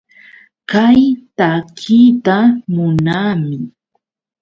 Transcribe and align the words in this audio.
Kay 0.71 1.01
takiyta 1.37 2.37
munaami. 2.73 3.57